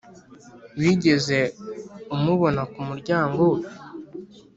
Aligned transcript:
wigeze 0.79 1.39
umubona 2.15 2.61
kumuryango 2.73 3.41
we, 3.53 3.61